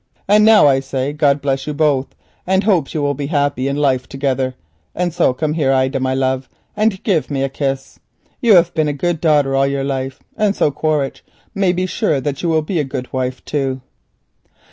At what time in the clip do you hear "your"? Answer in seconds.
9.67-9.83